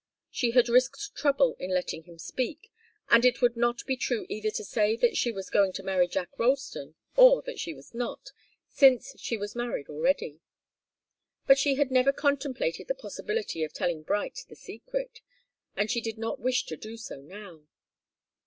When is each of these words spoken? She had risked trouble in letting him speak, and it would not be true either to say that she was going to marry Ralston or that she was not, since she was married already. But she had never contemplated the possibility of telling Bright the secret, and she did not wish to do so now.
She 0.31 0.49
had 0.53 0.67
risked 0.67 1.13
trouble 1.15 1.55
in 1.59 1.69
letting 1.69 2.05
him 2.05 2.17
speak, 2.17 2.71
and 3.11 3.23
it 3.23 3.39
would 3.39 3.55
not 3.55 3.85
be 3.85 3.95
true 3.95 4.25
either 4.29 4.49
to 4.49 4.63
say 4.63 4.95
that 4.95 5.15
she 5.15 5.31
was 5.31 5.51
going 5.51 5.73
to 5.73 5.83
marry 5.83 6.09
Ralston 6.39 6.95
or 7.15 7.43
that 7.43 7.59
she 7.59 7.75
was 7.75 7.93
not, 7.93 8.31
since 8.67 9.13
she 9.19 9.37
was 9.37 9.55
married 9.55 9.89
already. 9.89 10.39
But 11.45 11.59
she 11.59 11.75
had 11.75 11.91
never 11.91 12.11
contemplated 12.11 12.87
the 12.87 12.95
possibility 12.95 13.63
of 13.63 13.73
telling 13.73 14.01
Bright 14.01 14.43
the 14.49 14.55
secret, 14.55 15.21
and 15.75 15.91
she 15.91 16.01
did 16.01 16.17
not 16.17 16.39
wish 16.39 16.65
to 16.65 16.75
do 16.75 16.97
so 16.97 17.21
now. 17.21 17.67